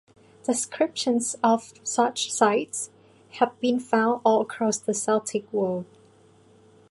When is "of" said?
1.43-1.73